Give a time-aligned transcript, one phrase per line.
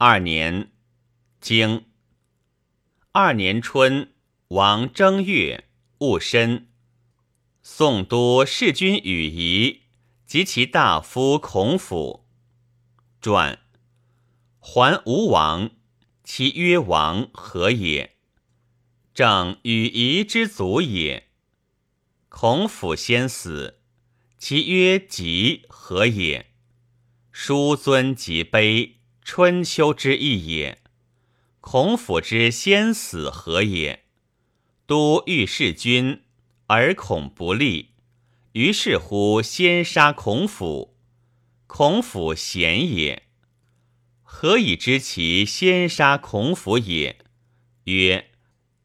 [0.00, 0.70] 二年，
[1.40, 1.86] 经
[3.10, 4.12] 二年春，
[4.46, 5.64] 王正月，
[5.98, 6.68] 戊申，
[7.62, 9.82] 宋都弑君与仪
[10.24, 12.28] 及其大夫孔府。
[13.20, 13.58] 传
[14.60, 15.72] 桓吴王，
[16.22, 18.14] 其曰王何也？
[19.12, 21.28] 正与仪之族也。
[22.28, 23.80] 孔府先死，
[24.38, 26.52] 其曰吉何也？
[27.32, 28.97] 叔尊即卑，
[29.30, 30.78] 春秋之意也。
[31.60, 34.04] 孔府之先死何也？
[34.86, 36.22] 都欲弑君，
[36.66, 37.90] 而恐不利，
[38.52, 40.96] 于是乎先杀孔府。
[41.66, 43.24] 孔府贤也，
[44.22, 47.18] 何以知其先杀孔府也？
[47.84, 48.30] 曰：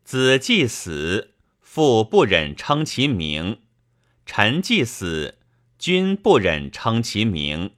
[0.04, 3.60] 子既死，父不忍称其名；
[4.26, 5.40] 臣既死，
[5.80, 7.71] 君不忍称其名。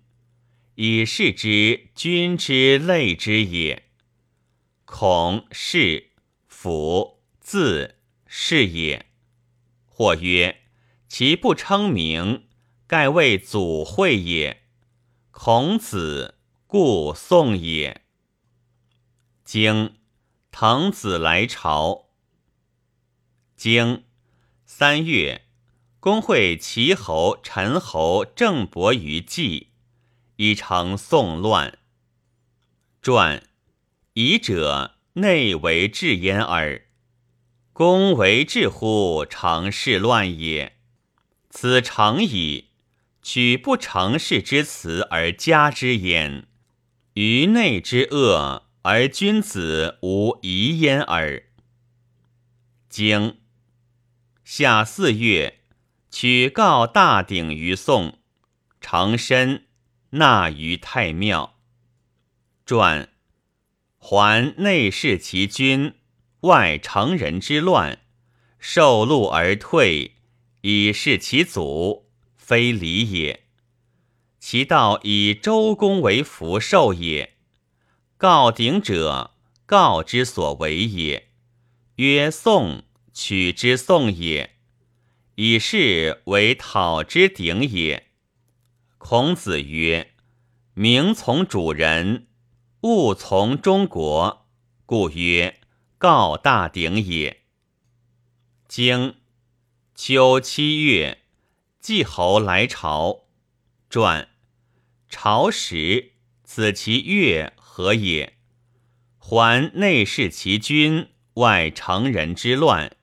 [0.76, 3.84] 以示之君之类之也。
[4.84, 6.12] 孔氏
[6.48, 7.96] 府字
[8.28, 9.06] 是也。
[9.88, 10.64] 或曰：
[11.08, 12.48] 其不称名，
[12.88, 14.64] 盖谓祖讳也。
[15.32, 16.36] 孔子
[16.68, 18.02] 故宋也。
[19.46, 19.96] 经
[20.52, 22.10] 滕子来朝。
[23.56, 24.04] 经
[24.66, 25.46] 三月，
[26.02, 29.70] 公会齐侯、陈侯、郑伯于季。
[30.38, 31.78] 以成宋乱。
[33.02, 33.44] 传
[34.14, 36.84] 夷者内为治焉耳。
[37.74, 40.78] 公为治乎成事乱也。
[41.50, 42.70] 此成矣。
[43.28, 46.46] 取不成事之辞而加之焉，
[47.16, 51.42] 于内之恶而君子无疑焉耳。
[52.88, 53.40] 经
[54.44, 55.62] 夏四月，
[56.12, 58.20] 取告大鼎于宋，
[58.80, 59.65] 成身。
[60.16, 61.58] 纳于太庙。
[62.66, 63.10] 传
[63.98, 65.94] 还内侍其君，
[66.42, 68.00] 外成人之乱，
[68.58, 70.16] 受禄而退，
[70.62, 73.44] 以示其祖，非礼也。
[74.40, 77.36] 其道以周公为福寿也。
[78.18, 79.36] 告鼎者，
[79.66, 81.30] 告之所为也。
[81.96, 84.56] 曰宋，取之宋也。
[85.36, 88.08] 以是为讨之鼎也。
[88.98, 90.14] 孔子曰
[90.78, 92.28] ：“名从主人，
[92.82, 94.46] 物从中国，
[94.86, 95.62] 故曰
[95.98, 97.44] 告大鼎也。”
[98.68, 99.16] 经
[99.96, 101.20] 秋七月，
[101.80, 103.28] 季侯来朝。
[103.90, 104.28] 传
[105.08, 106.12] 朝时，
[106.44, 108.34] 此其月何也？
[109.18, 112.98] 还内侍其君，外成人之乱，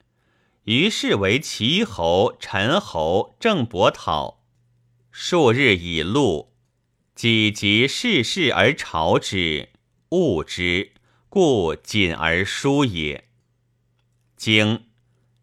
[0.64, 4.44] 于是为齐侯、陈侯、郑伯讨。
[5.10, 6.51] 数日以路，
[7.22, 9.68] 己及世事而朝之，
[10.08, 10.92] 恶之，
[11.28, 13.28] 故谨而疏也。
[14.34, 14.88] 经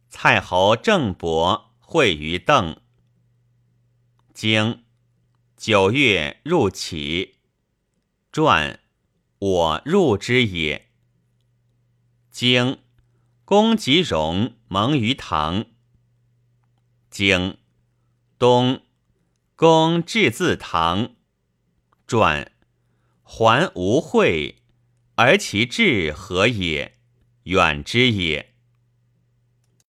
[0.10, 2.82] 蔡侯郑伯会于邓。
[4.34, 4.84] 经
[5.56, 7.38] 九月入齐。
[8.34, 8.82] 传
[9.38, 10.90] 我入之也。
[12.30, 12.80] 经
[13.46, 15.68] 公及荣蒙于堂。
[17.10, 17.58] 经
[18.38, 18.82] 东。
[19.56, 21.16] 公至自堂，
[22.09, 22.53] 转
[23.22, 24.56] 还无会，
[25.14, 26.96] 而其志何也？
[27.44, 28.56] 远之也。